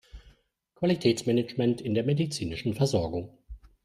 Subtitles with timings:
[0.73, 3.37] Qualitätsmanagement in der medizinischen Versorgung.